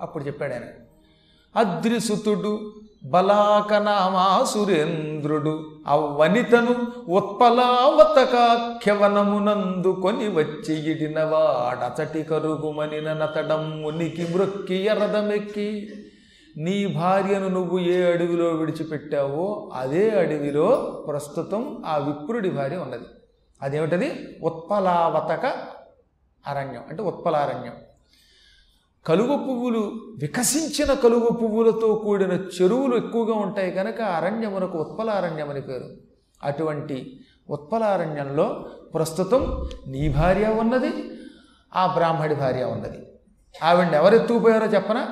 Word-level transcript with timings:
అప్పుడు 0.00 0.24
చెప్పాడు 0.24 0.52
ఆయన. 0.52 0.62
అద్రిసుతుడు 1.56 2.72
బలాకనామాసురేంద్రుడు 3.04 5.70
అవ్వనితను 5.86 6.86
ఉత్పలావతకాఖ్యవనమునందు 7.08 10.00
కొని 10.02 10.28
వచ్చి 10.28 10.90
ఇడినవాడతటి 10.90 12.22
కరుగుమని 12.22 13.00
నతడం 13.00 13.82
మునికి 13.82 14.34
మృక్కి 14.34 14.74
ఎరదమెక్కి. 14.74 15.90
నీ 16.56 16.86
భార్యను 16.86 17.48
నువ్వు 17.48 17.78
ఏ 17.78 18.12
అడవిలో 18.12 18.44
విడిచిపెట్టావో 18.44 19.70
అదే 19.74 20.10
అడవిలో 20.10 20.98
ప్రస్తుతం 21.08 21.82
ఆ 21.86 21.96
విప్రుడి 21.96 22.50
భార్య 22.50 22.76
ఉన్నది. 22.76 23.04
అదేమిటది? 23.62 24.38
ఉత్పలావతక 24.42 25.54
అరణ్యం 26.46 26.82
అంటే 26.90 27.02
ఉత్పలారణ్యం. 27.02 27.72
కలువ 29.06 29.36
పువ్వులు 29.36 29.92
వికసించిన 30.18 30.94
కలువ 30.94 31.28
పువ్వులతో 31.42 31.94
కూడిన 31.94 32.32
చెరువులు 32.32 32.96
ఎక్కువగా 32.96 33.34
ఉంటాయి 33.34 33.70
కనుక 33.70 34.00
అరణ్యమునకు 34.00 34.78
ఉత్పలారణ్యం 34.78 35.50
అని 35.50 35.60
పేరు. 35.60 35.88
అటువంటి 36.42 37.20
ఉత్పలారణ్యంలో 37.50 38.64
ప్రస్తుతం 38.94 39.68
నీ 39.86 40.08
భార్య 40.08 40.46
ఉన్నది 40.46 41.10
ఆ 41.76 41.86
బ్రాహ్మడి 41.86 42.34
భార్య 42.34 42.64
ఉన్నది. 42.64 42.98
ఆవిడ 43.62 43.94
ఎవరెత్తుకుపోయారో 43.94 44.66
చెప్పనా? 44.66 45.08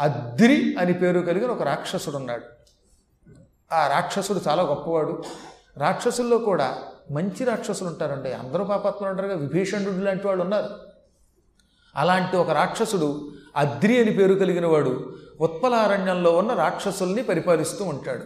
అద్రి 0.00 0.76
అని 0.76 0.92
పేరు 0.92 1.20
కలిగిన 1.20 1.50
ఒక 1.50 1.62
రాక్షసుడు 1.62 2.16
ఉన్నాడు. 2.16 2.42
ఆ 3.74 3.86
రాక్షసుడు 3.86 4.40
చాలా 4.48 4.62
గొప్పవాడు. 4.62 5.22
రాక్షసుల్లో 5.76 6.38
కూడా 6.38 6.78
మంచి 7.10 7.44
రాక్షసులు 7.44 7.88
ఉంటారండి. 7.88 8.32
అందరూ 8.32 8.64
పాపాత్మలు 8.64 9.10
ఉంటారుగా 9.10 9.34
విభీషణుడు 9.34 10.04
లాంటి 10.04 10.26
వాళ్ళు 10.26 10.42
ఉన్నారు. 10.42 10.85
అలాంటి 11.96 12.36
ఒక 12.36 12.50
రాక్షసుడు 12.50 13.32
అద్రి 13.56 14.00
అని 14.00 14.10
పేరు 14.10 14.34
కలిగిన 14.34 14.66
వాడు 14.66 15.16
ఉత్పలారణ్యంలో 15.40 16.36
ఉన్న 16.36 16.52
రాక్షసుల్ని 16.52 17.22
పరిపాలిస్తూ 17.22 17.84
ఉంటాడు. 17.84 18.24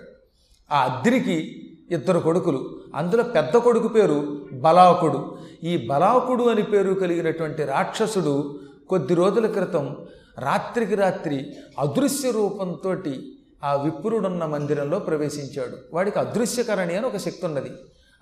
ఆ 0.72 0.80
అద్రికి 0.80 1.66
ఇద్దరు 1.90 2.18
కొడుకులు. 2.18 2.80
అందులో 2.94 3.22
పెద్ద 3.22 3.56
కొడుకు 3.56 3.88
పేరు 3.88 4.46
బలాకుడు. 4.52 5.38
ఈ 5.64 5.86
బలాకుడు 5.86 6.44
అని 6.44 6.62
పేరు 6.62 6.94
కలిగినటువంటి 6.94 7.64
రాక్షసుడు 7.64 8.60
కొద్ది 8.88 9.14
రోజుల 9.14 9.46
క్రితం 9.46 9.96
రాత్రికి 10.38 10.94
రాత్రి 10.94 11.52
అదృశ్య 11.78 12.30
రూపంతో 12.30 12.96
ఆ 13.64 13.74
విప్రుడున్న 13.74 14.44
మందిరంలో 14.44 14.98
ప్రవేశించాడు. 14.98 15.76
వాడికి 15.94 16.18
అదృశ్యకరణి 16.18 16.96
అని 16.96 17.06
ఒక 17.06 17.16
శక్తి 17.16 17.46
ఉన్నది. 17.46 17.70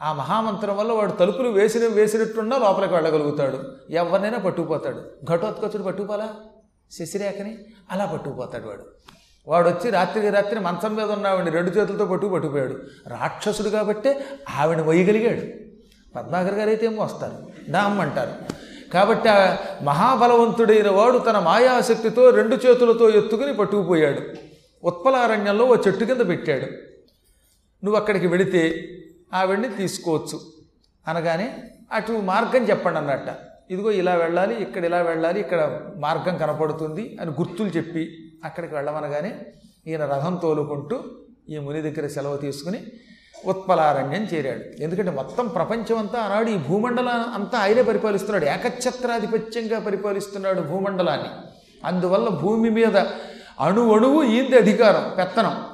ఆ 0.02 0.12
మహామంత్రం 0.12 0.76
వల్ల 0.76 0.92
వాడు 0.92 1.12
తలుపులు 1.12 1.48
వేసిన 1.48 1.86
వేసినట్టున్నా 1.86 2.58
లోపలికి 2.58 2.94
వెళ్ళగలుగుతాడు. 2.94 3.58
ఎవరినైనా 3.90 4.38
పట్టుకుపోతాడు. 4.38 5.00
ఘటోత్కచుడు 5.24 5.82
పట్టుకుపోలా? 5.82 6.28
శశిరేఖని 6.90 7.58
అలా 7.92 8.04
పట్టుకుపోతాడు 8.06 8.66
వాడు. 8.66 8.84
వాడు 9.46 9.68
వచ్చి 9.68 9.90
రాత్రికి 9.90 10.30
రాత్రి 10.30 10.60
మంచం 10.60 10.94
మీద 10.94 11.10
ఉన్న 11.10 11.50
రెండు 11.50 11.70
చేతులతో 11.70 12.06
పట్టుకు 12.06 12.32
పట్టుకుపోయాడు. 12.32 12.78
రాక్షసుడు 13.06 13.68
కాబట్టే 13.68 14.24
ఆవిడ 14.56 14.80
వేయగలిగాడు 14.80 15.68
పద్మాకర్ 16.14 16.54
గారు 16.54 16.68
అయితే 16.68 16.86
ఏమో 16.86 17.04
వస్తారు. 17.04 17.70
దామ్మంటారు 17.70 18.32
కాబట్టి 18.92 19.28
ఆ 19.28 19.56
మహాబలవంతుడైన 19.82 20.90
వాడు 20.90 21.18
తన 21.18 21.38
మాయాశక్తితో 21.38 22.30
రెండు 22.30 22.56
చేతులతో 22.56 23.10
ఎత్తుకుని 23.10 23.54
పట్టుకుపోయాడు. 23.54 24.20
ఉత్పలారణ్యంలో 24.84 25.64
ఓ 25.64 25.76
చెట్టు 25.76 26.04
కింద 26.04 26.28
పెట్టాడు. 26.28 26.64
నువ్వు 27.84 27.96
అక్కడికి 27.96 28.26
వెళితే 28.26 28.88
ఆవిడ్ని 29.34 29.68
తీసుకోవచ్చు. 29.68 30.40
అనగానే 31.08 31.64
అటు 31.92 32.12
మార్గం 32.12 32.64
చెప్పండి 32.64 32.98
అన్నట్ట. 32.98 33.28
ఇదిగో 33.70 33.90
ఇలా 33.90 34.14
వెళ్ళాలి 34.14 34.54
ఇక్కడ 34.54 34.84
ఇలా 34.84 34.98
వెళ్ళాలి 35.02 35.40
ఇక్కడ 35.40 35.80
మార్గం 35.96 36.36
కనపడుతుంది 36.36 37.18
అని 37.20 37.30
గుర్తులు 37.30 37.68
చెప్పి 37.68 38.32
అక్కడికి 38.44 38.74
వెళ్ళమనగానే 38.74 39.40
ఈయన 39.86 40.04
రథం 40.04 40.36
తోలుకుంటూ 40.42 41.00
ఈ 41.50 41.58
ముని 41.58 41.82
దగ్గర 41.82 42.06
సెలవు 42.06 42.36
తీసుకుని 42.36 42.82
ఉత్పలారణ్యం 43.46 44.22
చేరాడు. 44.22 44.82
ఎందుకంటే 44.82 45.10
మొత్తం 45.10 45.46
ప్రపంచం 45.46 45.98
అంతా 45.98 46.20
ఆనాడు 46.20 46.50
ఈ 46.50 46.56
భూమండలం 46.56 47.32
అంతా 47.34 47.58
ఆయనే 47.58 47.82
పరిపాలిస్తున్నాడు. 47.82 48.44
ఏకఛత్రాధిపత్యంగా 48.44 49.80
పరిపాలిస్తున్నాడు 49.80 50.60
భూమండలాన్ని. 50.60 51.28
అందువల్ల 51.84 52.28
భూమి 52.28 52.70
మీద 52.70 52.96
అణువణువు 53.60 54.22
ఈంది 54.22 54.56
అధికారం 54.56 55.14
పెత్తనం. 55.18 55.67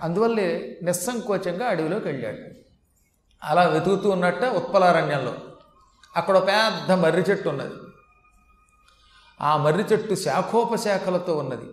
అందువల్లే 0.00 0.78
నిస్సంకోచంగా 0.82 1.66
అడవిలోకి 1.66 2.06
వెళ్ళాడు. 2.06 2.38
అలా 3.44 3.62
వెతుకుతూ 3.62 4.10
ఉన్నట్ట 4.10 4.44
ఉత్పలారణ్యంలో. 4.44 5.34
అక్కడ 6.16 6.38
పెద్ద 6.38 6.92
మర్రి 6.92 7.22
చెట్టు 7.30 7.48
ఉన్నది. 7.48 7.74
ఆ 9.40 9.56
మర్రి 9.56 9.82
చెట్టు 9.92 10.14
శాఖోపశాఖలతో 10.14 11.36
ఉన్నది. 11.36 11.66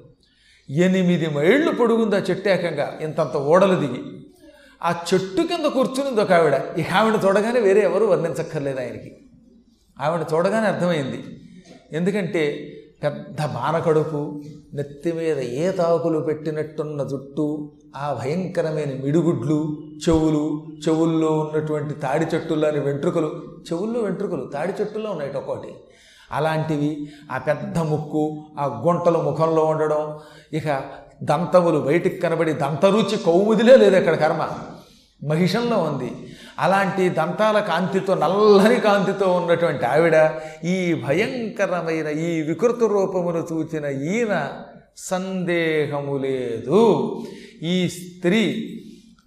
ఎనిమిది 0.70 1.30
మైళ్ళు 1.30 1.72
పొడుగుంది 1.72 2.16
ఆ 2.16 2.20
చెట్టు 2.20 2.50
ఏకంగా. 2.50 2.98
ఇంతంత 3.02 3.38
ఓడలు 3.38 3.80
దిగి. 3.80 4.28
ఆ 4.84 5.04
చెట్టు 5.14 5.42
కింద 5.42 5.66
కూర్చునింది 5.66 6.22
ఒక 6.22 6.32
ఆవిడ. 6.32 6.62
ఈ 6.80 6.84
ఆవిడ 6.94 7.26
చూడగానే 7.26 7.60
వేరే 7.60 7.82
ఎవరు 7.82 8.06
వర్ణించక్కర్లేదు 8.06 8.80
ఆయనకి. 8.80 9.18
ఆవిడ 10.00 10.26
చూడగానే 10.34 10.68
అర్థమైంది. 10.68 11.26
ఎందుకంటే 11.92 12.72
పెద్ద 13.04 13.46
బానకడుపు 13.46 14.42
నెత్తి 14.74 15.12
మీద 15.12 15.40
ఏ 15.40 15.72
తాకులు 15.72 16.20
పెట్టినట్టున్న 16.20 17.04
జుట్టు 17.04 17.74
ఆ 17.95 18.19
భయంకరమైన 18.23 19.03
మిడుగుడ్లు 19.03 19.78
చెవులు 20.09 20.63
చెవుల్లో 20.88 21.39
ఉన్నటువంటి 21.39 21.94
తాడి 21.94 22.25
చెట్టుల్లోని 22.25 22.79
వెంట్రుకలు 22.79 23.44
చెవుల్లో 23.73 24.00
వెంట్రుకలు 24.00 24.50
తాడి 24.53 24.73
చెట్టుల్లో 24.81 25.11
ఉన్నాయి 25.11 25.31
ఒక్కోటి 25.38 25.67
అలాంటివి 26.31 27.07
ఆ 27.31 27.38
పెద్ద 27.38 27.78
ముక్కు 27.78 28.45
ఆ 28.59 28.83
గుంటలు 28.88 29.17
ముఖంలో 29.17 29.66
ఉండడం 29.66 30.19
ఇక 30.53 30.81
దంతములు 31.23 31.79
బయటికి 31.79 32.17
కనబడి 32.17 32.53
దంతరుచి 32.53 33.17
కౌముదిలే 33.17 33.75
లేదు 33.75 33.95
అక్కడ 33.95 34.16
కర్మ. 34.16 34.50
మహిషంలో 35.27 35.77
ఉంది. 35.77 36.12
అలాంటి 36.59 37.09
దంతాల 37.09 37.59
కాంతితో 37.59 38.16
నల్లని 38.16 38.75
కాంతితో 38.75 39.31
ఉన్నటువంటి 39.31 39.85
ఆవిడ 39.85 40.29
ఈ 40.63 40.94
భయంకరమైన 40.94 42.07
ఈ 42.07 42.41
వికృత 42.41 42.83
రూపమును 42.83 43.47
చూచిన 43.53 43.85
ఈయన 43.85 44.47
సందేహము 44.97 46.17
లేదు. 46.17 47.23
ఈ 47.61 47.89
స్త్రీ 47.89 48.44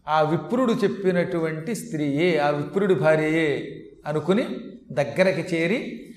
ఆ 0.08 0.22
విప్రుడు 0.22 0.72
చెప్పినటువంటి 0.72 1.74
స్త్రీయే 1.74 2.38
ఆ 2.38 2.50
విప్రుడి 2.50 2.94
భార్యయే 2.94 3.80
అనుకుని 4.06 4.46
దగ్గరకి 4.92 5.56
చేరి 5.56 6.10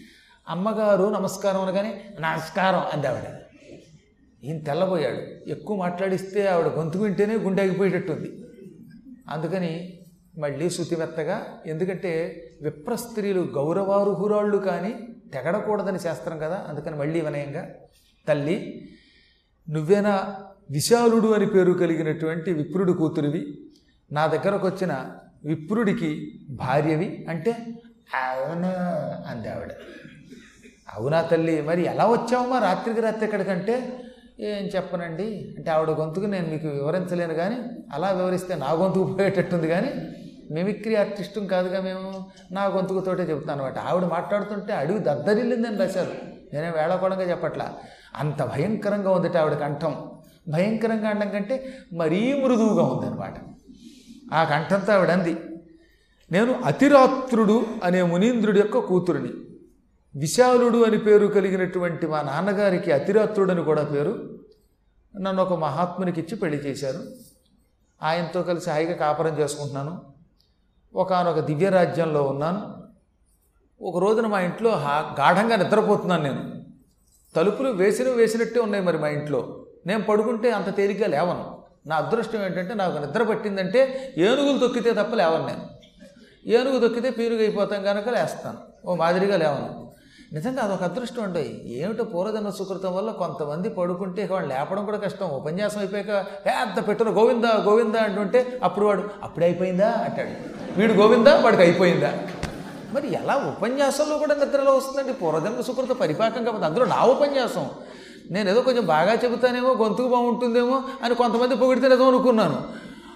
అమ్మగారు 0.49 1.03
నమస్కారం 1.03 1.61
అనగానే 1.61 2.01
నమస్కారం 2.19 2.79
అంది 2.79 3.07
ఆవిడ 3.07 3.23
ఈయన 4.43 4.59
తెల్లబోయాడు. 4.59 5.49
ఎక్కువ 5.49 5.77
మాట్లాడిస్తే 5.77 6.47
ఆవిడ 6.47 6.65
గొంతు 6.65 6.97
వింటేనే 6.97 7.35
గుండె 7.35 7.63
ఆగిపోయేటట్టుంది. 7.63 8.29
అందుకని 9.29 9.99
మళ్ళీ 10.37 10.69
శృతిమెత్తగా 10.69 11.45
ఎందుకంటే 11.65 12.43
విప్ర 12.61 12.95
స్త్రీలు 12.95 13.41
గౌరవార్హురాళ్ళు 13.41 14.57
కానీ 14.57 14.93
తెగడకూడదని 15.33 15.99
శాస్త్రం 15.99 16.37
కదా 16.37 16.65
అందుకని 16.69 16.95
మళ్ళీ 16.95 17.21
వినయంగా 17.21 17.67
తల్లి 18.27 18.87
నువ్వేనా 19.71 20.35
విశాలుడు 20.71 21.27
అని 21.27 21.45
పేరు 21.45 21.71
కలిగినటువంటి 21.71 22.53
విప్రుడి 22.53 22.93
కూతురివి? 22.93 23.57
నా 24.11 24.27
దగ్గరకు 24.27 24.67
వచ్చిన 24.67 25.11
విప్రుడికి 25.45 26.39
భార్యవి 26.49 27.25
అంటే 27.29 27.51
అవును 28.15 28.71
అంది 29.27 29.49
ఆవిడ 29.49 29.71
అవునా 30.95 31.21
తల్లి 31.21 31.61
మరి 31.61 31.81
ఎలా 31.83 32.05
వచ్చావమ్మా 32.05 32.59
రాత్రికి 32.59 33.01
రాత్రి 33.01 33.25
ఎక్కడికంటే? 33.25 34.03
ఏం 34.39 34.65
చెప్పనండి? 34.75 35.53
అంటే 35.57 35.71
ఆవిడ 35.71 35.89
గొంతుకు 35.89 36.25
నేను 36.25 36.47
మీకు 36.47 36.67
వివరించలేను 36.67 37.33
కానీ 37.33 37.55
అలా 37.93 38.11
వివరిస్తే 38.11 38.55
నా 38.55 38.71
గొంతుకు 38.71 39.13
పోయేటట్టుంది 39.13 39.67
కానీ 39.67 39.91
మిమిక్రీ 40.51 40.95
ఆర్టిస్టు 40.95 41.39
కాదుగా 41.39 41.81
మేము. 41.81 42.25
నా 42.51 42.65
గొంతుకుతోటే 42.65 43.23
చెబుతాను 43.23 43.63
అనమాట 43.63 43.79
ఆవిడ 43.79 44.05
మాట్లాడుతుంటే 44.05 44.73
అడుగు 44.73 44.97
దద్దరిల్లిందని 44.97 45.77
రాశారు. 45.77 46.30
నేనే 46.53 46.69
వేళకోళంగా 46.69 47.21
చెప్పట్లా. 47.21 47.77
అంత 48.15 48.43
భయంకరంగా 48.43 49.11
ఉందట 49.11 49.37
ఆవిడ 49.37 49.53
కంఠం. 49.53 50.11
భయంకరంగా 50.49 51.09
అనడం 51.09 51.29
కంటే 51.29 51.73
మరీ 51.93 52.43
మృదువుగా 52.43 52.83
ఉందన్నమాట. 52.83 53.33
ఆ 54.33 54.43
కంఠంతో 54.43 54.93
ఆవిడ 54.93 55.09
అంది 55.09 55.37
నేను 56.31 56.61
అతిరాత్రుడు 56.65 57.65
అనే 57.83 58.01
మునీంద్రుడి 58.01 58.59
యొక్క 58.59 58.77
కూతురిని. 58.77 59.29
విశాలుడు 60.15 60.83
అని 60.83 60.97
పేరు 60.97 61.27
కలిగినటువంటి 61.27 62.07
మా 62.07 62.21
నాన్నగారికి 62.21 62.91
అతిరాత్రుడు 62.91 63.51
అని 63.51 63.63
కూడా 63.63 63.83
పేరు 63.83 64.39
నన్ను 65.19 65.43
ఒక 65.43 65.53
మహాత్మునికి 65.53 66.21
ఇచ్చి 66.21 66.37
పెళ్ళి 66.37 66.57
చేశారు. 66.57 66.99
ఆయనతో 68.03 68.43
కలిసి 68.43 68.69
హాయిగా 68.69 68.93
కాపురం 68.93 69.39
చేసుకుంటున్నాను. 69.39 70.01
ఒకనొక 70.95 71.39
దివ్యరాజ్యంలో 71.39 72.23
ఉన్నాను. 72.23 72.80
ఒక 73.81 73.97
రోజున 73.97 74.27
మా 74.27 74.39
ఇంట్లో 74.39 74.71
గాఢంగా 75.19 75.55
నిద్రపోతున్నాను 75.55 76.23
నేను. 76.23 76.51
తలుపులు 77.35 77.69
వేసిన 77.69 78.09
వేసినట్టే 78.09 78.59
ఉన్నాయి 78.59 78.83
మరి 78.83 78.97
మా 78.97 79.07
ఇంట్లో. 79.07 79.65
నేను 79.85 80.03
పడుకుంటే 80.03 80.51
అంత 80.51 80.75
తేలిగ్గా 80.75 81.07
లేవను. 81.07 81.57
నా 81.87 81.95
అదృష్టం 81.95 82.45
ఏంటంటే 82.45 82.73
నాకు 82.73 82.97
నిద్ర 82.97 83.23
పట్టిందంటే 83.23 84.13
ఏనుగులు 84.17 84.57
తొక్కితే 84.57 84.93
తప్ప 84.93 85.15
లేవను 85.15 85.47
నేను. 85.47 85.67
ఏనుగు 86.47 86.79
తొక్కితే 86.79 87.09
పీరుగా 87.09 87.41
అయిపోతాం 87.41 87.83
కనుక 87.83 88.09
లేస్తాను. 88.09 88.57
ఓ 88.85 88.95
మాదిరిగా 88.95 89.37
లేవను. 89.37 89.91
నిజంగా 90.33 90.61
అదొక 90.61 90.83
అదృష్టం 90.83 91.23
అండి. 91.23 91.61
ఏమిటో 91.65 92.03
పూర్వజన్మ 92.03 92.49
సుకృతం 92.49 92.95
వల్ల 92.95 93.11
కొంతమంది 93.11 93.69
పడుకుంటే 93.69 94.27
వాళ్ళు 94.31 94.49
లేపడం 94.49 94.85
కూడా 94.85 94.97
కష్టం. 94.97 95.29
ఉపన్యాసం 95.29 95.79
అయిపోయాక 95.79 96.25
పెద్ద 96.45 96.87
పెట్టిన 96.87 97.09
గోవిందా 97.09 97.49
గోవిందా 97.49 98.01
అంటుంటే 98.01 98.59
అప్పుడు 98.63 98.85
వాడు 98.85 99.09
అప్పుడే 99.23 99.45
అయిపోయిందా? 99.45 99.89
అంటాడు. 99.89 100.29
వీడు 100.79 100.93
గోవిందా? 100.93 101.39
వాడికి 101.39 101.61
అయిపోయిందా? 101.61 102.19
మరి 102.93 103.13
ఎలా 103.13 103.55
ఉపన్యాసంలో 103.57 104.17
కూడా 104.17 104.35
నిద్రలో 104.35 104.75
వస్తుందండి? 104.75 105.13
పూర్వజన్మ 105.13 105.61
సుకృత 105.61 105.97
పరిపాకం 105.97 106.43
కాబట్టి 106.43 106.65
అందులో 106.65 106.85
నా 106.85 107.03
ఉపన్యాసం. 107.03 107.69
నేను 108.31 108.49
ఏదో 108.49 108.61
కొంచెం 108.61 108.85
బాగా 108.85 109.13
చెబుతానేమో 109.13 109.73
గొంతుకు 109.73 110.07
బాగుంటుందేమో 110.07 110.83
అని 111.03 111.15
కొంతమంది 111.15 111.55
పొగిడితే 111.55 111.87
నిజం 111.87 112.07
అనుకున్నాను. 112.07 112.61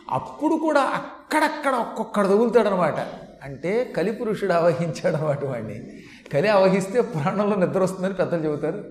అప్పుడు 0.09 0.55
కూడా 0.55 0.81
అక్కడక్కడ 0.81 1.75
ఒక్కొక్కడ 1.75 2.25
తగులుతాడనమాట. 2.25 2.95
అంటే 3.43 3.93
కలి 3.97 4.11
పురుషుడు 4.11 4.53
ఆవహించాడు 4.53 5.15
అనమాట 5.15 5.45
వాడిని 5.45 5.91
కలి 6.33 6.47
అవహిస్తే 6.47 7.01
పురాణంలో 7.01 7.55
నిద్ర 7.55 7.79
వస్తుందని 7.79 8.13
పెద్దలు 8.13 8.45
చెబుతారు. 8.45 8.83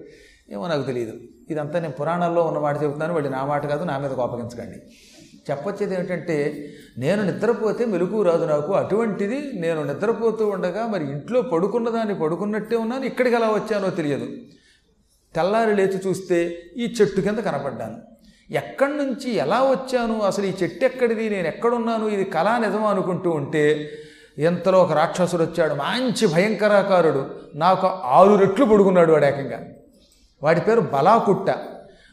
ఏమో 0.50 0.68
నాకు 0.68 0.82
తెలియదు 0.82 1.12
ఇదంతా 1.50 1.78
నేను 1.78 1.92
పురాణాల్లో 1.92 2.42
ఉన్న 2.42 2.58
మాట 2.58 2.82
చెబుతున్నాను. 2.82 3.14
వాడి 3.14 3.30
నా 3.30 3.44
మాట 3.44 3.66
కాదు 3.66 3.84
నా 3.84 3.98
మీద 3.98 4.10
కోపగించకండి. 4.10 4.78
చెప్పొచ్చేది 5.50 5.94
ఏమిటంటే 5.94 6.70
నేను 6.98 7.22
నిద్రపోతే 7.22 7.84
మెలకు 7.84 8.22
రాదు 8.22 8.44
నాకు 8.44 8.72
అటువంటిది 8.72 9.52
నేను 9.54 9.82
నిద్రపోతూ 9.82 10.48
ఉండగా 10.48 10.86
మరి 10.86 11.10
ఇంట్లో 11.10 11.42
పడుకున్న 11.42 11.88
దాన్ని 11.88 12.14
పడుకున్నట్టే 12.14 12.76
ఉన్నాను 12.76 13.04
ఇక్కడికి 13.04 13.36
ఎలా 13.36 13.48
వచ్చానో 13.48 13.90
తెలియదు. 13.90 14.28
తెల్లారి 15.34 15.76
లేచి 15.76 16.00
చూస్తే 16.06 16.62
ఈ 16.76 16.94
చెట్టు 17.00 17.20
కింద 17.20 17.38
కనపడ్డాను. 17.38 17.96
ఎక్కడి 18.50 18.96
నుంచి 18.96 19.34
ఎలా 19.34 19.60
వచ్చాను? 19.62 20.20
అసలు 20.20 20.46
ఈ 20.46 20.52
చెట్టు 20.62 20.84
ఎక్కడిది? 20.84 21.30
నేను 21.30 21.48
ఎక్కడున్నాను? 21.48 22.06
ఇది 22.06 22.24
కళా 22.24 22.58
నిజమా 22.58 22.90
అనుకుంటూ 22.90 23.30
ఉంటే 23.30 23.90
ఎంతలో 24.38 24.78
ఒక 24.82 24.92
రాక్షసుడు 24.92 25.42
వచ్చాడు 25.42 25.74
మంచి 25.74 26.26
భయంకరాకారుడు. 26.26 27.30
నాకు 27.54 27.86
ఆరు 27.86 28.34
రెట్లు 28.34 28.64
పడుకున్నాడు 28.64 29.12
వాడు 29.12 29.24
ఏకంగా. 29.24 29.64
వాడి 30.42 30.60
పేరు 30.60 30.80
బలాకుట్ట. 30.80 31.50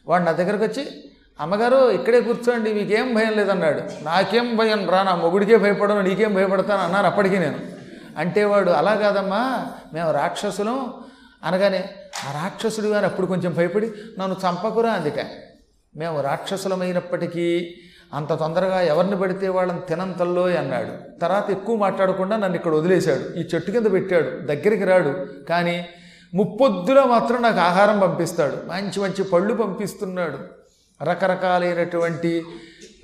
వాడు 0.08 0.24
నా 0.24 0.32
దగ్గరకు 0.32 0.64
వచ్చి 0.64 1.11
అమ్మగారు 1.42 1.92
ఇక్కడే 1.92 2.22
కూర్చోండి 2.22 2.74
మీకేం 2.74 3.14
భయం 3.16 3.34
లేదన్నాడు. 3.34 3.82
నాకేం 4.04 4.58
భయం 4.58 4.90
రా 4.90 5.04
నా 5.04 5.16
మొగుడికే 5.16 5.58
భయపడను 5.58 6.02
నీకేం 6.02 6.34
భయపడతాను 6.34 6.82
అన్నాను 6.82 7.08
అప్పటికి 7.08 7.40
నేను. 7.40 7.60
అంటే 8.18 8.44
వాడు 8.44 8.72
అలా 8.72 8.96
కాదమ్మా 8.96 9.66
మేము 9.94 10.12
రాక్షసులం. 10.12 10.94
అనగానే 11.44 11.90
ఆ 12.30 12.44
రాక్షసుడు 12.44 12.88
గారు 12.88 13.06
అప్పుడు 13.06 13.28
కొంచెం 13.28 13.54
భయపడి 13.54 13.92
నన్ను 14.20 14.38
చంపకురా 14.50 14.92
అందుక. 14.92 15.26
మేము 15.96 16.22
రాక్షసులమైనప్పటికీ 16.22 17.76
అంత 18.14 18.34
తొందరగా 18.34 18.82
ఎవరిని 18.82 19.18
పడితే 19.18 19.48
వాళ్ళని 19.48 19.80
తినంతల్లో 19.80 20.48
అన్నాడు. 20.48 21.20
తర్వాత 21.20 21.50
ఎక్కువ 21.50 21.76
మాట్లాడకుండా 21.76 22.38
నన్ను 22.38 22.56
ఇక్కడ 22.56 22.74
వదిలేశాడు. 22.74 23.40
ఈ 23.40 23.48
చెట్టు 23.56 23.72
కింద 23.72 23.92
పెట్టాడు 23.92 24.30
దగ్గరికి 24.30 24.84
రాడు. 24.84 25.26
కానీ 25.50 25.86
ముప్పొద్దులో 26.34 27.06
మాత్రం 27.06 27.42
నాకు 27.42 27.60
ఆహారం 27.60 28.00
పంపిస్తాడు. 28.00 28.58
మంచి 28.68 29.00
మంచి 29.00 29.24
పళ్ళు 29.24 29.54
పంపిస్తున్నాడు. 29.54 30.61
రకరకాలైనటువంటి 31.04 32.46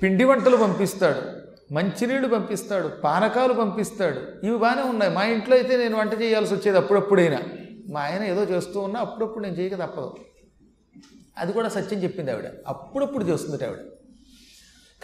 పిండి 0.02 0.24
వంటలు 0.24 0.56
పంపిస్తాడు 0.56 1.48
మంచినీళ్ళు 1.74 2.28
పంపిస్తాడు 2.28 2.88
పానకాలు 2.88 3.52
పంపిస్తాడు. 3.52 4.46
ఇవి 4.46 4.58
బాగానే 4.58 4.82
ఉన్నాయి. 4.82 5.12
మా 5.12 5.24
ఇంట్లో 5.24 5.56
అయితే 5.56 5.76
నేను 5.76 5.98
వంట 5.98 6.22
చేయాల్సి 6.22 6.54
వచ్చేది 6.54 6.78
అప్పుడప్పుడైనా. 6.78 7.38
మా 7.90 8.00
ఆయన 8.00 8.22
ఏదో 8.22 8.44
చేస్తూ 8.44 8.80
ఉన్నా 8.80 9.00
అప్పుడప్పుడు 9.00 9.44
నేను 9.44 9.56
చేయక 9.56 9.74
తప్పదు. 9.74 10.16
అది 11.38 11.52
కూడా 11.52 11.68
సత్యం 11.68 12.02
చెప్పింది 12.02 12.32
ఆవిడ. 12.32 12.44
అప్పుడప్పుడు 12.66 13.24
చేస్తుంది 13.24 13.64
ఆవిడ. 13.64 13.78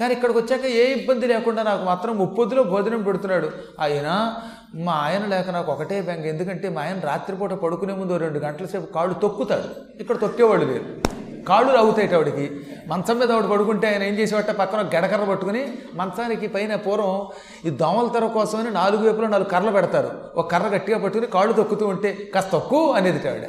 కానీ 0.01 0.15
ఇక్కడికి 0.15 0.39
వచ్చాక 0.39 0.65
ఏ 0.65 0.95
ఇబ్బంది 0.95 1.27
లేకుండా 1.27 1.63
నాకు 1.63 1.85
మాత్రం 1.85 2.19
ముప్పొద్దులో 2.19 2.63
భోజనం 2.63 3.03
పెడుతున్నాడు. 3.03 3.51
అయినా 3.81 4.37
మా 4.75 4.93
ఆయన 4.93 5.27
లేక 5.27 5.51
నాకు 5.51 5.73
ఒకటే 5.73 6.01
బెంగ. 6.01 6.25
ఎందుకంటే 6.27 6.69
మా 6.69 6.83
ఆయన 6.83 7.01
రాత్రిపూట 7.01 7.53
పడుకునే 7.53 7.95
ముందు 7.95 8.13
ఓ 8.13 8.17
రెండు 8.17 8.39
గంటల 8.39 8.67
సేపు 8.67 8.93
కాళ్ళు 8.93 9.15
తొక్కుతాడు. 9.15 9.99
ఇక్కడ 10.03 10.17
తొక్కేవాళ్ళు 10.17 10.67
లేరు. 10.73 11.15
కాళ్ళు 11.49 11.75
రాగుతాయి 11.75 12.15
ఆవిడకి 12.15 12.61
మంచం 12.89 13.19
మీద 13.19 13.33
ఆవిడ 13.33 13.45
పడుకుంటే 13.45 13.89
ఆయన 13.89 14.03
ఏం 14.03 14.15
చేసేవాట 14.15 14.51
పక్కన 14.51 14.81
గడకర్ర 14.81 15.25
పట్టుకుని 15.25 15.73
మంచానికి 15.95 16.47
పైన 16.47 16.75
పూర్వం 16.75 17.27
ఈ 17.65 17.71
దోమల 17.71 18.09
తెర 18.09 18.27
కోసమని 18.27 18.71
నాలుగు 18.71 19.07
వైపులో 19.07 19.29
నాలుగు 19.29 19.49
కర్రలు 19.49 19.71
పెడతారు. 19.71 20.11
ఒక 20.37 20.51
కర్ర 20.51 20.67
గట్టిగా 20.67 20.99
పట్టుకుని 20.99 21.31
కాళ్ళు 21.31 21.53
తొక్కుతూ 21.53 21.87
ఉంటే 21.87 22.31
కాస్త 22.35 22.49
తొక్కు 22.49 22.93
అనేది 22.93 23.29
ఆవిడ. 23.29 23.43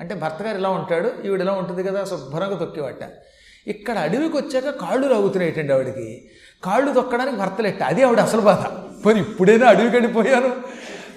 అంటే 0.00 0.14
భర్త 0.14 0.42
గారు 0.42 0.58
ఇలా 0.58 0.68
ఉంటాడు 0.68 1.10
ఈవిడ 1.24 1.40
ఇలా 1.40 1.52
ఉంటుంది 1.52 1.82
కదా 1.82 2.04
శుభ్రంగా 2.04 2.56
తొక్కేవాట. 2.56 3.10
ఇక్కడ 3.66 3.98
అడవికి 3.98 4.36
వచ్చాక 4.36 4.64
కాళ్ళు 4.64 5.08
రాగుతున్నాయిటండి 5.08 5.72
ఆవిడకి. 5.72 6.30
కాళ్ళు 6.64 6.92
తొక్కడానికి 6.92 7.36
భర్తలెట్ట. 7.36 7.82
అది 7.82 8.02
ఆవిడ 8.02 8.20
అసలు 8.20 8.40
బాధ. 8.40 8.64
పోనీ 9.06 9.20
ఇప్పుడైనా 9.20 9.66
అడవికి 9.66 9.96
వెళ్ళిపోయాను? 9.96 10.56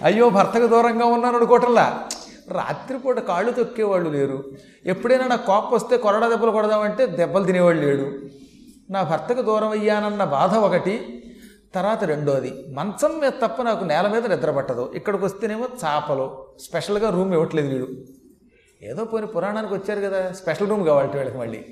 అయ్యో 0.03 0.29
భర్తకు 0.29 0.67
దూరంగా 0.67 1.05
ఉన్నాను 1.05 1.37
అనుకోవటంలా 1.37 2.09
రాత్రిపూట 2.53 3.19
కాళ్ళు 3.19 3.51
తొక్కేవాళ్ళు 3.51 4.09
లేరు. 4.09 4.43
ఎప్పుడైనా 4.85 5.27
నాకు 5.27 5.45
కోపం 5.45 5.69
వస్తే 5.71 5.97
కొరడా 5.97 6.29
దెబ్బలు 6.29 6.51
కొడదామంటే 6.51 7.05
దెబ్బలు 7.05 7.43
తినేవాళ్ళు 7.43 7.85
లేడు. 7.85 8.11
నా 8.89 9.03
భర్తకు 9.03 9.41
దూరం 9.41 9.69
అయ్యానన్న 9.69 10.23
బాధ 10.23 10.55
ఒకటి 10.55 11.23
తర్వాత 11.75 12.03
రెండోది. 12.03 12.65
మంచం 12.69 13.19
మీద 13.19 13.31
తప్ప 13.31 13.61
నాకు 13.61 13.83
నేల 13.83 14.07
మీద 14.07 14.33
నిద్ర 14.33 14.51
పట్టదు. 14.51 14.91
ఇక్కడికి 14.95 15.25
వస్తేనేమో 15.25 15.67
చాపలు. 15.85 16.45
స్పెషల్గా 16.59 17.09
రూమ్ 17.09 17.33
ఇవ్వట్లేదు 17.33 17.67
వీడు. 17.67 17.87
ఏదో 18.81 19.05
పోయిన 19.05 19.25
పురాణానికి 19.25 19.73
వచ్చారు 19.73 19.99
కదా 19.99 20.31
స్పెషల్ 20.31 20.69
రూమ్ 20.69 20.85
కావాలట 20.85 21.15
వీళ్ళకి 21.15 21.37
మళ్ళీ. 21.37 21.65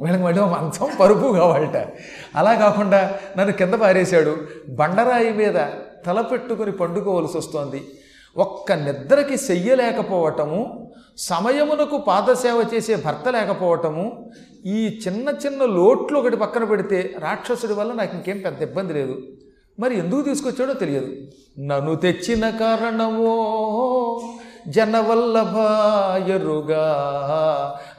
వీళ్ళకి 0.00 0.24
మళ్ళీ 0.24 0.40
మంచం 0.40 0.96
పరుపు 1.00 1.32
కావాలట. 1.32 1.88
అలా 2.36 2.54
కాకుండా 2.54 3.18
నన్ను 3.36 3.52
కింద 3.52 3.74
పారేశాడు. 3.74 4.36
బండరాయి 4.68 5.32
మీద 5.32 5.54
తల 6.06 6.20
పెట్టుకుని 6.20 6.72
పండుకోవలసి 6.72 7.38
వస్తోంది. 7.38 7.88
ఒక్క 8.36 8.72
నిద్రకి 8.72 9.34
చెయ్యలేకపోవటము 9.34 10.90
సమయమునకు 11.16 11.98
పాదసేవ 11.98 12.64
చేసే 12.74 12.96
భర్త 12.96 13.28
లేకపోవటము 13.28 14.30
ఈ 14.66 15.00
చిన్న 15.08 15.28
చిన్న 15.28 15.64
లోట్లు 15.64 16.18
ఒకటి 16.18 16.36
పక్కన 16.36 16.64
పెడితే 16.64 17.14
రాక్షసుడి 17.18 17.72
వల్ల 17.72 17.92
నాకు 17.92 18.16
ఇంకేం 18.16 18.38
పెద్ద 18.38 18.62
ఇబ్బంది 18.62 18.92
లేదు. 18.92 19.18
మరి 19.80 19.98
ఎందుకు 19.98 20.22
తీసుకొచ్చాడో 20.22 20.72
తెలియదు. 20.72 21.12
నన్ను 21.60 21.94
తెచ్చిన 21.94 22.50
కారణమో 22.50 23.34
జనవల్లభాయరుగా 24.68 25.76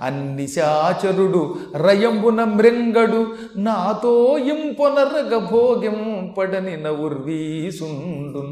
అన్ని 0.02 0.48
శాచరుడు 0.48 1.56
రయంబున 1.76 2.44
మృంగడు 2.44 3.28
నాతో 3.58 4.38
ఇంపొనరగ 4.38 5.38
భోగింపడని 5.38 6.78
నవుర్వీసుండు 6.78 8.44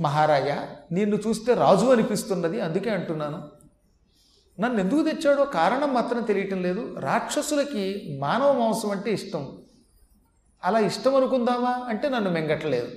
మహారాజా 0.00 0.68
నిన్ను 0.92 1.16
చూస్తే 1.16 1.54
రాజు 1.54 1.86
అనిపిస్తున్నది 1.86 2.60
అందుకే 2.60 2.90
అంటున్నాను. 2.90 3.42
నన్ను 4.60 4.80
ఎందుకు 4.80 5.02
తెచ్చాడో 5.02 5.44
కారణం 5.44 5.94
మాత్రం 5.94 6.22
తెలియటం 6.22 6.62
లేదు. 6.62 6.96
రాక్షసులకి 6.98 8.16
మానవ 8.20 8.52
మాంసం 8.52 8.90
అంటే 8.90 9.12
ఇష్టం. 9.12 9.58
అలా 10.64 10.78
ఇష్టం 10.78 11.14
అనుకుందామా 11.14 11.80
అంటే 11.88 12.08
నన్ను 12.08 12.30
మింగట్లేదు. 12.30 12.88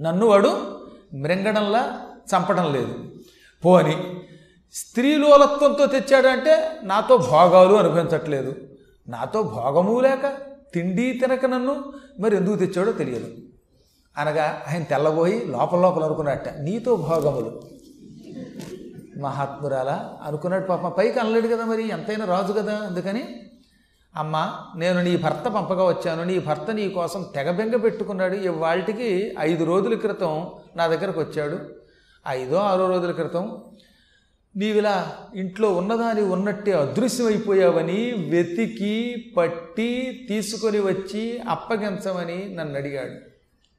నన్ను 0.00 0.26
వాడు 0.26 0.80
మృంగడంలా 1.14 2.06
చంపడం 2.26 2.72
లేదు. 2.72 2.98
పోని 3.64 4.20
స్త్రీలోలత్వంతో 4.72 5.86
తెచ్చాడంటే 5.86 6.80
నాతో 6.82 7.16
భోగాలు 7.16 7.74
అనిపించట్లేదు 7.74 8.54
నాతో 9.08 9.42
భోగము 9.42 10.00
లేక 10.00 10.32
తిండి 10.74 11.12
తినక 11.12 11.46
నన్ను 11.46 11.92
మరి 12.20 12.36
ఎందుకు 12.36 12.56
తెచ్చాడో 12.56 12.92
తెలియదు. 12.92 13.36
అనగా 14.18 14.62
ఆయన 14.68 14.82
తెల్లబోయి 14.82 15.44
లోపల 15.46 15.80
లోపల 15.80 16.04
అనుకున్నట్ట 16.04 16.48
నీతో 16.48 16.96
భోగములు. 16.96 17.62
మహాత్మురాలా 19.20 20.18
అనుకున్నాడు 20.22 20.66
పాప 20.66 20.86
పైకి 20.98 21.18
అనలేడు 21.18 21.48
కదా 21.48 21.64
మరి 21.64 21.88
ఎంతైనా 21.88 22.24
రాజు 22.24 22.52
కదా 22.52 22.74
అందుకని. 22.74 23.24
అమ్మ 24.16 24.52
నేను 24.76 25.02
నీ 25.02 25.16
భర్త 25.16 25.48
పంపగా 25.48 25.84
వచ్చాను 25.84 26.24
నీ 26.24 26.38
భర్త 26.38 26.70
నీ 26.70 26.88
కోసం 26.88 27.26
తెగబెంగ 27.34 27.76
పెట్టుకున్నాడు 27.76 28.34
ఇవాళకి 28.34 29.34
ఐదు 29.40 29.64
రోజుల 29.64 29.94
క్రితం 29.94 30.46
నా 30.76 30.86
దగ్గరకు 30.86 31.20
వచ్చాడు. 31.20 31.58
ఐదో 32.28 32.56
ఆరో 32.56 32.88
రోజుల 32.88 33.10
క్రితం? 33.10 33.62
నీవిలా 34.56 35.16
ఇంట్లో 35.34 35.72
ఉన్నదాని 35.72 36.20
ఉన్నట్టే 36.20 36.72
అదృశ్యమైపోయావని 36.72 38.28
వెతికి 38.30 39.24
పట్టి 39.36 40.26
తీసుకొని 40.28 40.78
వచ్చి 40.78 41.40
అప్పగించమని 41.48 42.54
నన్ను 42.54 42.78
అడిగాడు. 42.78 43.31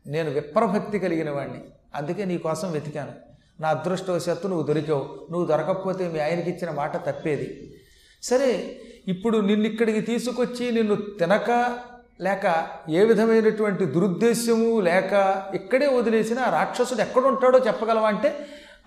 నేను 0.07 0.31
విప్రభక్తి 0.31 0.99
కలిగిన 0.99 1.29
వాడిని 1.29 1.59
అందుకే 1.95 2.25
నీ 2.25 2.37
కోసం 2.37 2.71
వెతికాను. 2.71 3.11
నా 3.59 3.69
అదృష్టవశాత్తు 3.69 4.47
నువ్వు 4.47 4.67
దొరికావు. 4.67 5.27
నువ్వు 5.31 5.47
దొరకకపోతే 5.47 6.07
మీ 6.07 6.19
ఆయనకి 6.19 6.49
ఇచ్చిన 6.49 6.71
మాట 6.71 7.05
తప్పేది. 7.05 7.73
సరే 8.23 8.77
ఇప్పుడు 9.07 9.37
నిన్ను 9.37 9.67
ఇక్కడికి 9.67 10.01
తీసుకొచ్చి 10.01 10.71
నిన్ను 10.71 10.95
తినక 10.95 11.79
లేక 12.21 12.67
ఏ 12.89 13.03
విధమైనటువంటి 13.03 13.85
దురుద్దేశ్యము 13.85 14.79
లేక 14.79 15.43
ఇక్కడే 15.55 15.87
వదిలేసిన 15.87 16.39
ఆ 16.39 16.49
రాక్షసుడు 16.49 17.01
ఎక్కడ 17.01 17.21
ఉంటాడో 17.21 17.59
చెప్పగలవా 17.59 18.07
అంటే 18.07 18.35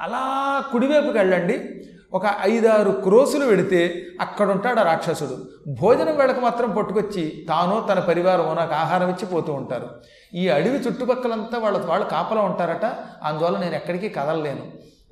అలా 0.00 0.64
కుడివైపుకి 0.72 1.18
వెళ్ళండి. 1.18 1.56
ఒక 2.12 2.22
ఐదారు 2.42 2.90
క్రోసులు 2.90 3.44
వెడితే 3.44 4.06
అక్కడుంటాడు 4.20 4.80
ఆ 4.80 4.82
రాక్షసుడు. 4.82 5.48
భోజనం 5.80 6.16
వేళకు 6.16 6.40
మాత్రం 6.40 6.70
పట్టుకొచ్చి 6.70 7.46
తానో 7.48 7.86
తన 7.90 8.00
పరివారమో 8.00 8.54
నాకు 8.54 8.74
ఆహారం 8.74 9.08
ఇచ్చి 9.08 9.26
పోతూ 9.26 9.52
ఉంటారు. 9.52 9.90
ఈ 10.34 10.48
అడవి 10.48 10.78
చుట్టుపక్కలంతా 10.78 11.58
వాళ్ళ 11.58 11.86
వాళ్ళు 11.86 12.06
కాపలా 12.08 12.40
ఉంటారట. 12.40 12.84
అందువల్ల 13.22 13.58
నేను 13.58 13.74
ఎక్కడికి 13.74 14.08
కదలలేను. 14.08 14.62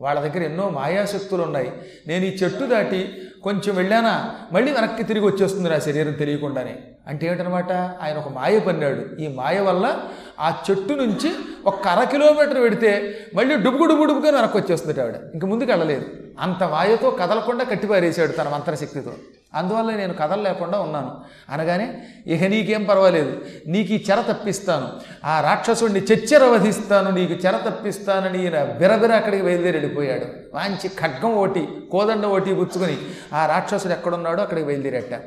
వాళ్ళ 0.00 0.20
దగ్గర 0.20 0.44
ఎన్నో 0.44 0.68
మాయాశక్తులు 0.68 1.42
ఉన్నాయి 1.42 1.72
నేను 2.06 2.24
ఈ 2.24 2.36
చెట్టు 2.36 2.64
దాటి 2.64 3.14
కొంచెం 3.42 3.76
వెళ్ళానా? 3.76 4.30
మళ్ళీ 4.52 4.72
వెనక్కి 4.72 5.02
తిరిగి 5.02 5.26
వచ్చేస్తుంది 5.26 5.70
నా 5.70 5.78
శరీరం 5.78 6.12
తెలియకుండానే. 6.12 6.76
అంటే 7.06 7.26
ఏమిటనమాట? 7.26 7.72
ఆయన 7.72 8.16
ఒక 8.16 8.28
మాయ 8.28 8.58
పన్నాడు. 8.58 9.20
ఈ 9.20 9.28
మాయ 9.28 9.60
వల్ల 9.60 10.00
ఆ 10.40 10.62
చెట్టు 10.70 10.92
నుంచి 10.92 11.32
ఒక 11.66 11.88
అర 11.88 12.04
కిలోమీటర్ 12.04 12.60
పెడితే 12.60 13.18
మళ్ళీ 13.34 13.56
డుబుకు 13.56 13.84
డుబుకు 13.84 14.04
డుబుగా 14.04 14.30
వెనక్కి 14.30 14.58
వచ్చేస్తుంది 14.58 15.00
ఆవిడ. 15.00 15.14
ఇంక 15.34 15.44
ముందుకు 15.44 15.70
వెళ్ళలేదు. 15.70 16.06
అంత 16.40 16.62
వాయుతో 16.62 17.10
కదలకుండా 17.10 17.64
కట్టిపారేశాడు 17.64 18.32
తన 18.32 18.48
మంత్రశక్తితో. 18.48 19.12
అందువల్ల 19.54 19.90
నేను 19.90 20.14
కథలు 20.14 20.42
లేకుండా 20.42 20.80
ఉన్నాను. 20.80 21.20
అనగానే 21.50 22.02
ఇక 22.26 22.42
నీకేం 22.42 22.84
పర్వాలేదు. 22.84 23.40
నీకు 23.66 23.92
ఈ 23.92 24.04
చెర 24.10 24.20
తప్పిస్తాను. 24.20 24.88
ఆ 25.24 25.40
రాక్షసుడిని 25.40 26.00
చెచ్చెర 26.00 26.44
వధిస్తాను 26.44 27.10
నీకు 27.10 27.32
చెర 27.32 27.56
తప్పిస్తానని 27.56 28.42
ఈయన 28.42 28.64
బిరబిర 28.64 29.12
అక్కడికి 29.12 29.42
బయలుదేరి 29.42 29.78
వెళ్ళిపోయాడు. 29.78 30.56
మంచి 30.56 30.88
ఖడ్గం 30.88 31.36
ఓటి 31.36 31.68
కోదండ 31.92 32.26
ఓటి 32.26 32.54
పుచ్చుకొని 32.54 32.96
ఆ 33.34 33.46
రాక్షసుడు 33.46 33.92
ఎక్కడున్నాడో 33.92 34.42
అక్కడికి 34.42 34.66
బయలుదేరట. 34.66 35.20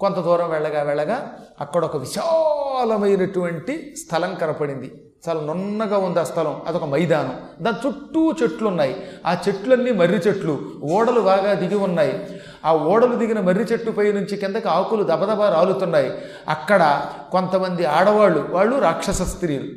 కొంత 0.00 0.16
దూరం 0.16 0.50
వెళ్ళగా 0.50 0.82
వెళ్ళగా 0.82 1.38
అక్కడ 1.60 1.84
ఒక 1.84 1.96
విశాలమైనటువంటి 1.96 3.94
స్థలం 3.96 4.34
కనపడింది. 4.34 5.11
చాలా 5.28 5.40
నున్నగా 5.40 5.98
ఉంది 5.98 6.20
ఆ 6.20 6.22
స్థలం. 6.22 6.62
అదొక 6.66 6.84
మైదానం. 6.84 7.40
దాని 7.64 7.88
చుట్టూ 7.88 8.32
చెట్లు 8.32 8.68
ఉన్నాయి 8.68 9.06
ఆ 9.26 9.36
చెట్లన్నీ 9.48 9.92
మర్రి 9.92 10.16
చెట్లు. 10.16 10.72
ఓడలు 10.92 11.20
బాగా 11.20 11.52
దిగి 11.52 11.74
ఉన్నాయి. 11.74 12.40
ఆ 12.64 12.74
ఓడలు 12.74 13.16
దిగిన 13.16 13.40
మర్రి 13.40 13.64
చెట్టు 13.64 13.90
పై 13.90 14.12
నుంచి 14.12 14.36
కిందకి 14.36 14.68
ఆకులు 14.68 15.02
దబదబా 15.02 15.48
రాలుతున్నాయి. 15.48 16.12
అక్కడ 16.48 17.06
కొంతమంది 17.32 17.84
ఆడవాళ్ళు 17.84 18.48
వాళ్ళు 18.50 18.78
రాక్షస 18.78 19.22
స్త్రీలు. 19.22 19.68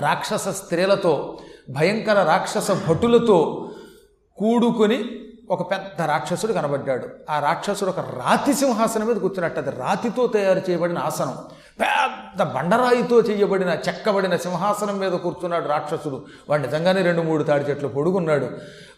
రాక్షస 0.00 0.48
స్త్రీలతో 0.48 1.38
భయంకర 1.70 2.22
రాక్షస 2.22 2.70
భటులతో 2.88 3.70
కూడుకొని 4.38 5.04
ఒక 5.50 5.70
పెద్ద 5.70 6.02
రాక్షసుడు 6.02 6.52
కనబడ్డాడు. 6.52 7.08
ఆ 7.30 7.38
రాక్షసుడు 7.38 7.90
ఒక 7.90 8.00
రాతి 8.00 8.54
సింహాసనం 8.54 9.06
మీద 9.06 9.16
కూర్చున్నట్టు 9.16 9.60
అది 9.60 9.70
రాతితో 9.70 10.26
తయారు 10.26 10.70
చేయబడిన 10.70 10.98
ఆసనం. 10.98 11.34
పెద్ద 11.80 12.42
బండరాయితో 12.42 13.20
చేయబడిన 13.20 13.68
చెక్కబడిన 13.88 14.36
సింహాసనం 14.36 14.98
మీద 14.98 15.12
కూర్చున్నాడు 15.12 15.68
రాక్షసుడు. 15.68 16.22
వాడు 16.50 16.62
నిజంగానే 16.62 17.02
రెండు 17.02 17.22
మూడు 17.22 17.42
తాడి 17.42 17.64
చెట్లు 17.64 17.88
పొడుగున్నాడు. 17.88 18.48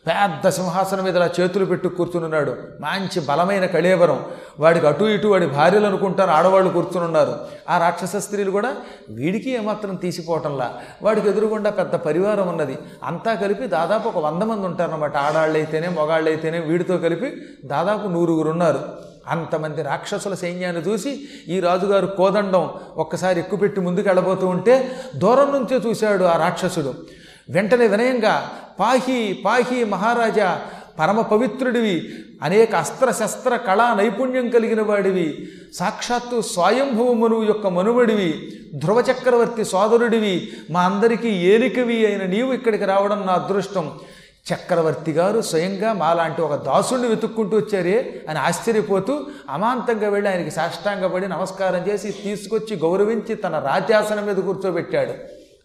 పెద్ద 0.06 0.48
సింహాసనం 0.48 1.04
మీద 1.04 1.16
ఇలా 1.16 1.30
చేతులు 1.40 1.64
పెట్టు 1.64 1.88
కూర్చునున్నాడు. 1.88 2.56
మంచి 2.80 3.20
బలమైన 3.20 3.66
కళేవరం 3.66 4.24
వాడికి 4.60 4.86
అటు 4.86 5.04
ఇటు 5.04 5.28
వాడి 5.28 5.46
భార్యలు 5.46 5.86
అనుకుంటారు 5.86 6.30
ఆడవాళ్ళు 6.30 6.70
కూర్చునున్నారు 6.70 7.38
ఆ 7.68 7.78
రాక్షస 7.78 8.16
స్త్రీలు 8.16 8.50
కూడా 8.50 8.76
వీడికి 9.10 9.50
ఏమాత్రం 9.50 9.94
తీసిపోవటంలా. 9.94 10.74
వాడికి 11.02 11.28
ఎదురుగుండా 11.28 11.70
పెద్ద 11.70 11.94
పరివారం 11.94 12.48
ఉన్నది. 12.48 12.78
అంతా 13.04 13.34
కలిపి 13.34 13.66
దాదాపు 13.66 14.08
ఒక 14.08 14.18
వంద 14.18 14.42
మంది 14.42 14.66
ఉంటారన్నమాట. 14.66 15.16
ఆడాళ్ళైతేనే 15.16 15.88
మొగాళ్ళైతేనే 15.88 16.58
వీడితో 16.58 16.96
కలిపి 16.96 17.36
దాదాపు 17.64 18.08
నూరుగురు 18.08 18.50
ఉన్నారు. 18.50 19.13
అంతమంది 19.28 19.82
రాక్షసుల 19.82 20.34
సైన్యాన్ని 20.34 20.82
చూసి 20.82 21.20
ఈ 21.48 21.60
రాజుగారు 21.60 22.06
కోదండం 22.06 22.70
ఒక్కసారి 22.96 23.40
ఎక్కుపెట్టి 23.40 23.80
ముందుకు 23.80 24.08
వెళ్ళబోతూ 24.08 24.46
ఉంటే 24.46 24.96
దూరం 25.16 25.52
నుంచే 25.52 25.88
చూశాడు 25.88 26.24
ఆ 26.24 26.36
రాక్షసుడు. 26.36 26.94
వెంటనే 27.50 27.86
వినయంగా 27.86 28.50
పాహి 28.80 29.42
పాహి 29.44 29.84
మహారాజా 29.84 30.60
పరమ 30.98 31.20
పవిత్రుడివి 31.20 32.08
అనేక 32.42 32.74
అస్త్ర 32.74 33.10
శస్త్ర 33.10 33.56
కళా 33.56 33.94
నైపుణ్యం 33.94 34.48
కలిగిన 34.48 34.82
వాడివి 34.82 35.48
సాక్షాత్తు 35.74 36.40
స్వయంభవ 36.40 37.44
యొక్క 37.46 37.66
మనువడివి 37.66 38.52
ధ్రువ 38.74 39.00
చక్రవర్తి 39.00 39.64
సోదరుడివి 39.64 40.52
మా 40.70 40.82
అందరికీ 40.82 41.28
ఏలికవి 41.28 42.06
అయిన 42.06 42.22
నీవు 42.22 42.52
ఇక్కడికి 42.52 42.84
రావడం 42.84 43.22
నా 43.26 43.32
అదృష్టం. 43.32 43.92
చక్రవర్తి 44.52 45.12
గారు 45.12 45.40
స్వయంగా 45.40 45.92
మాలాంటి 45.92 46.42
ఒక 46.42 46.54
దాసుడిని 46.54 47.08
వెతుక్కుంటూ 47.08 47.56
వచ్చారే 47.56 48.22
అని 48.28 48.38
ఆశ్చర్యపోతూ 48.38 49.26
అమాంతంగా 49.50 50.08
వెళ్ళి 50.08 50.30
ఆయనకి 50.30 50.50
సాష్టాంగపడి 50.50 51.28
నమస్కారం 51.28 51.88
చేసి 51.88 52.10
తీసుకొచ్చి 52.10 52.76
గౌరవించి 52.76 53.34
తన 53.34 53.58
రాజ్యాసనం 53.58 54.26
మీద 54.26 54.36
కూర్చోబెట్టాడు. 54.36 55.14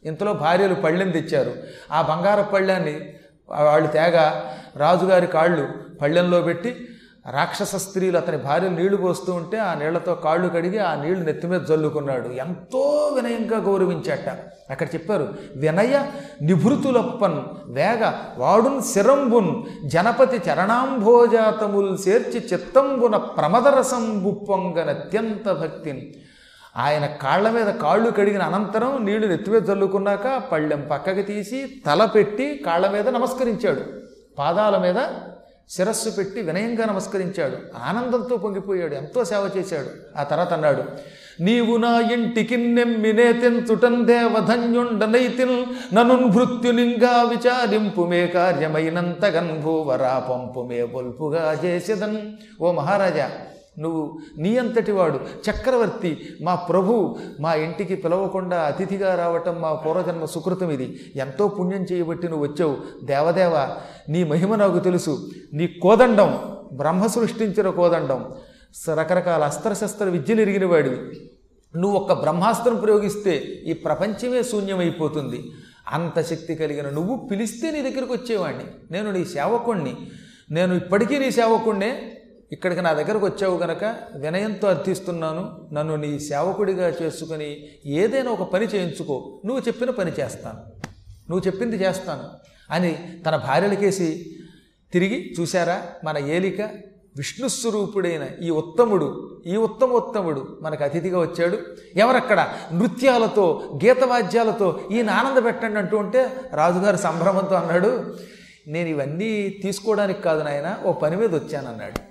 ఇంతలో 0.05 0.33
భార్యలు 0.33 0.75
పళ్ళెం 0.75 1.09
తెచ్చారు. 1.09 1.53
ఆ 1.91 2.01
బంగారు 2.01 2.41
పళ్ళాన్ని 2.41 3.13
వాళ్ళు 3.50 3.88
తేగా 3.88 4.55
రాజుగారి 4.75 5.27
కాళ్ళు 5.27 5.67
పళ్ళెంలో 6.01 6.41
పెట్టి 6.41 6.88
రాక్షస 7.27 7.75
స్త్రీలు 7.75 8.17
అతని 8.17 8.38
భార్య 8.38 8.69
నీళ్ళు 8.69 8.97
పోస్తూ 8.97 9.33
ఉంటే 9.33 9.57
ఆ 9.57 9.73
నీళ్ళతో 9.73 10.15
కాళ్ళు 10.15 10.47
కడిగి 10.47 10.79
ఆ 10.79 11.03
నీళ్ళు 11.03 11.25
నెత్తి 11.25 11.47
మీద 11.47 11.61
జల్లుకున్నాడు. 11.61 12.27
ఎంతో 12.27 13.11
వినయంగా 13.15 13.57
గౌరవించాట. 13.57 14.39
అక్కడ 14.69 14.88
చెప్పారు 14.95 15.33
వినయ 15.55 16.03
నిభృతులప్పన్ 16.41 17.38
వేగ 17.65 18.13
వాడున్ 18.38 18.81
శిరంబున్ 18.81 19.63
జనపతి 19.85 20.38
చరణాంభోజాతముల్ 20.38 21.97
చేర్చి 22.07 22.47
చిత్తంబున 22.53 23.17
ప్రమదరసంబు 23.17 24.45
పొంగనత్యంత 24.49 25.51
భక్తిని. 25.51 26.13
ఆయన 26.77 27.05
కాళ్ళ 27.05 27.49
మీద 27.49 27.65
కాళ్ళు 27.65 28.11
కడిగిన 28.11 28.41
అనంతరం 28.41 29.05
నీళ్ళు 29.05 29.27
నెత్తిమీద 29.27 29.69
చల్లుకున్నాక 29.69 30.43
పళ్ళెం 30.51 30.88
పక్కకి 30.91 31.21
తీసి 31.21 31.81
తల 31.88 32.05
పెట్టి 32.05 32.63
కాళ్ళ 32.65 32.91
మీద 32.91 33.09
నమస్కరించాడు. 33.09 33.81
పాదాల 34.39 34.77
మీద 34.77 34.95
శిరస్సు 35.69 36.09
పెట్టి 36.09 36.41
వినయంగా 36.41 36.85
నమస్కరించాడు. 36.85 37.57
ఆనందంతో 37.83 38.38
పొంగిపోయాడు. 38.38 38.95
ఎంతో 38.95 39.23
సేవ 39.25 39.49
చేశాడు. 39.57 40.19
ఆ 40.19 40.23
తర్వాత 40.23 40.53
అన్నాడు 40.53 40.83
నీవు 41.41 41.77
నా 41.77 41.99
ఇంటికి 41.99 42.57
నెమ్మినే 42.57 43.33
తెంచుటన్ 43.33 44.05
దేవధన్యుండనైతిల్ 44.05 45.65
ననున్ 45.95 46.29
భృత్యునింగా 46.29 47.23
విచారింపుమే 47.23 48.27
కార్యమైనంత 48.27 49.21
కార్యమైనంతగన్ 49.21 49.61
భూవరా 49.61 50.19
పంపుమే 50.19 50.85
పొల్పుగా 50.85 51.61
చేసేదన్. 51.65 52.17
ఓ 52.61 52.71
మహారాజా 52.71 53.31
నువ్వు 53.79 54.19
నీ 54.38 54.57
అంతటి 54.57 54.91
వాడు. 54.91 55.19
చక్రవర్తి 55.50 56.38
మా 56.41 56.55
ప్రభు 56.55 57.17
మా 57.39 57.53
ఇంటికి 57.53 57.95
పిలవకుండా 57.95 58.62
అతిథిగా 58.62 59.15
రావటం 59.15 59.62
మా 59.62 59.74
పూర్వజన్మ 59.74 60.25
సుకృతం 60.25 60.71
ఇది. 60.71 61.13
ఎంతో 61.15 61.48
పుణ్యం 61.48 61.86
చేయబట్టి 61.91 62.27
నువ్వు 62.27 62.48
వచ్చావు. 62.48 62.77
దేవదేవ 63.03 63.75
నీ 64.09 64.24
మహిమ 64.24 64.55
నాకు 64.55 64.79
తెలుసు. 64.79 65.29
నీ 65.53 65.67
కోదండం 65.67 66.57
బ్రహ్మ 66.74 67.07
సృష్టించిన 67.07 67.69
కోదండం. 67.69 68.33
రకరకాల 68.93 69.43
అస్త్రశస్త్ర 69.43 70.05
విద్యలు 70.05 70.41
ఎరిగిన 70.41 70.65
వాడివి. 70.65 71.29
నువ్వు 71.79 72.00
ఒక్క 72.00 72.13
బ్రహ్మాస్త్రం 72.13 72.75
ప్రయోగిస్తే 72.75 73.38
ఈ 73.65 73.74
ప్రపంచమే 73.74 74.43
శూన్యమైపోతుంది. 74.43 75.51
అంత 75.88 76.21
శక్తి 76.21 76.55
కలిగిన 76.55 76.89
నువ్వు 76.89 77.27
పిలిస్తే 77.31 77.71
నీ 77.71 77.81
దగ్గరికి 77.81 78.13
వచ్చేవాడిని. 78.13 78.63
నేను 78.91 79.12
నీ 79.12 79.25
సేవకుణ్ణి. 79.25 79.95
నేను 80.51 80.74
ఇప్పటికీ 80.74 81.19
నీ 81.19 81.31
సేవకుణ్ణే. 81.31 82.18
ఇక్కడికి 82.51 82.81
నా 82.81 82.93
దగ్గరకు 82.93 83.25
వచ్చావు 83.25 83.57
గనక 83.57 83.83
వినయంతో 84.15 84.67
అర్థిస్తున్నాను. 84.67 85.69
నన్ను 85.73 85.95
నీ 85.95 86.19
సేవకుడిగా 86.19 86.93
చేసుకుని 87.01 87.57
ఏదైనా 87.85 88.31
ఒక 88.31 88.51
పని 88.51 88.65
చేయించుకో. 88.65 89.41
నువ్వు 89.45 89.63
చెప్పిన 89.67 89.89
పని 89.89 90.11
చేస్తాను. 90.11 90.59
నువ్వు 91.31 91.47
చెప్పింది 91.47 91.75
చేస్తాను. 91.75 92.23
అని 92.71 92.99
తన 93.25 93.35
భార్యలకేసి 93.35 94.25
తిరిగి 94.93 95.35
చూశారా? 95.39 95.83
మన 96.03 96.17
ఏలిక 96.17 96.61
విష్ణుస్వరూపుడైన 97.17 98.27
ఈ 98.43 98.49
ఉత్తముడు 98.49 99.41
ఈ 99.47 99.55
ఉత్తమోత్తముడు 99.55 100.59
మనకు 100.61 100.83
అతిథిగా 100.83 101.19
వచ్చాడు. 101.19 101.57
ఎవరక్కడ? 101.95 102.53
నృత్యాలతో 102.73 103.79
గీతవాద్యాలతో 103.85 104.79
ఈయన 104.91 105.09
ఆనంద 105.09 105.45
పెట్టండి 105.45 105.79
అంటూ 105.79 105.97
ఉంటే 105.97 106.29
రాజుగారు 106.53 106.97
సంభ్రమంతో 106.97 107.55
అన్నాడు. 107.55 108.15
నేను 108.67 108.89
ఇవన్నీ 108.89 109.49
తీసుకోవడానికి 109.49 110.21
కాదు 110.21 110.43
నాయన 110.43 110.77
ఓ 110.85 110.93
పని 110.93 111.15
మీద 111.15 111.35
వచ్చానన్నాడు. 111.35 112.08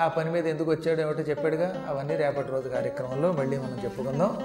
ఆ 0.00 0.08
పని 0.08 0.30
మీద 0.30 0.46
ఎందుకు 0.46 0.70
వచ్చాడు 0.70 1.00
ఏమిటో 1.00 1.18
చెప్పాడుగా? 1.18 1.84
అవన్నీ 1.88 2.16
రేపటి 2.16 2.48
రోజు 2.48 2.68
కార్యక్రమంలో 2.68 3.32
మళ్ళీ 3.32 3.58
మనం 3.58 3.80
చెప్పుకుందాం. 3.84 4.38